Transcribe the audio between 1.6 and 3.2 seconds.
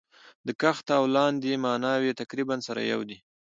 ماناوي تقريباً سره يو دي.